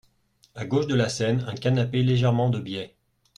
À 0.55 0.65
gauche 0.65 0.87
de 0.87 0.95
la 0.95 1.09
scène, 1.09 1.45
un 1.47 1.53
canapé 1.53 2.01
légèrement 2.01 2.49
de 2.49 2.57
biais. 2.59 2.95